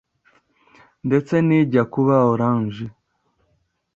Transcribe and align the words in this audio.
ndetse 1.07 1.33
n’ijya 1.47 1.83
kuba 1.93 2.15
Orange, 2.31 2.85